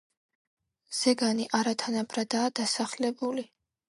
ზეგანი 0.99 1.45
არათანაბრადაა 1.59 2.49
დასახლებული. 2.61 3.45